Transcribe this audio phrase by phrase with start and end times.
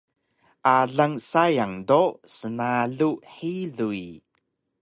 [0.75, 2.01] Alang sayang do
[2.35, 4.03] snalu xiluy